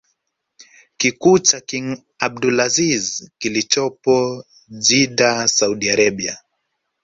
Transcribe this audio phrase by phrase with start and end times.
[0.97, 6.37] kikuu cha king Abdulazizi kilichopo Jidda Saudi Arabia